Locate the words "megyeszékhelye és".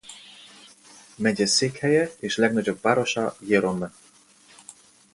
1.15-2.37